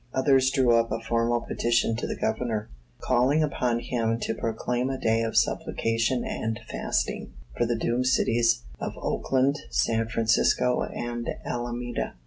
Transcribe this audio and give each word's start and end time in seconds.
Others 0.15 0.49
drew 0.49 0.73
up 0.75 0.91
a 0.91 0.99
formal 0.99 1.41
petition 1.41 1.95
to 1.97 2.07
the 2.07 2.15
Governor, 2.15 2.69
calling 3.01 3.43
upon 3.43 3.79
him 3.81 4.17
to 4.21 4.33
proclaim 4.33 4.89
a 4.89 4.97
day 4.97 5.21
of 5.21 5.37
supplication 5.37 6.25
and 6.25 6.59
fasting 6.71 7.33
for 7.55 7.67
the 7.67 7.77
doomed 7.77 8.07
cities 8.07 8.63
of 8.79 8.93
Oakland, 8.97 9.59
San 9.69 10.07
Francisco 10.07 10.81
and 10.81 11.29
Alameda. 11.45 12.15